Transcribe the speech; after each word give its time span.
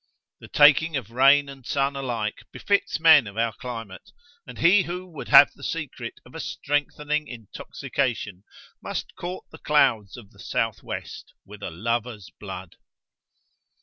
The 0.39 0.47
taking 0.47 0.97
of 0.97 1.11
rain 1.11 1.47
and 1.47 1.63
sun 1.63 1.95
alike 1.95 2.39
befits 2.51 2.99
men 2.99 3.27
of 3.27 3.37
our 3.37 3.53
climate, 3.53 4.09
and 4.47 4.57
he 4.57 4.81
who 4.81 5.05
would 5.05 5.27
have 5.27 5.51
the 5.53 5.63
secret 5.63 6.15
of 6.25 6.33
a 6.33 6.39
strengthening 6.39 7.27
intoxication 7.27 8.43
must 8.81 9.13
court 9.15 9.45
the 9.51 9.59
clouds 9.59 10.17
of 10.17 10.31
the 10.31 10.39
South 10.39 10.81
west 10.81 11.35
with 11.45 11.61
a 11.61 11.69
lover's 11.69 12.31
blood. 12.39 12.77